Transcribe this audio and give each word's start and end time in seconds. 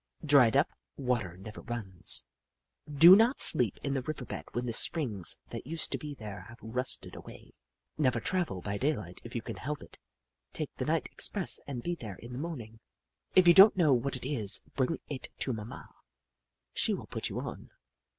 "Dried 0.25 0.57
up 0.57 0.69
water 0.97 1.37
never 1.37 1.61
runs." 1.61 2.25
Do 3.01 3.15
not 3.15 3.39
sleep 3.39 3.77
in 3.83 3.93
the 3.93 4.01
river 4.01 4.25
bed 4.25 4.45
when 4.53 4.65
the 4.65 4.73
springs 4.73 5.37
that 5.51 5.67
used 5.67 5.91
to 5.91 5.99
be 5.99 6.15
there 6.15 6.45
have 6.49 6.57
rusted 6.59 7.13
away." 7.13 7.51
Never 7.99 8.19
travel 8.19 8.61
by 8.61 8.79
daylight 8.79 9.21
if 9.23 9.35
you 9.35 9.43
can 9.43 9.57
help 9.57 9.83
it. 9.83 9.99
Take 10.53 10.73
the 10.77 10.85
night 10.85 11.05
express 11.11 11.59
and 11.67 11.83
be 11.83 11.93
there 11.93 12.15
in 12.15 12.33
the 12.33 12.39
morning. 12.39 12.79
Hoop 12.79 12.79
La 12.97 13.35
157" 13.35 13.35
If 13.43 13.47
you 13.47 13.53
don't 13.53 13.77
know 13.77 13.93
what 13.93 14.15
it 14.15 14.25
is, 14.27 14.63
bring 14.75 14.99
it 15.07 15.29
to 15.37 15.53
Mamma. 15.53 15.87
She 16.73 16.95
will 16.95 17.05
put 17.05 17.29
you 17.29 17.39
on. 17.39 17.69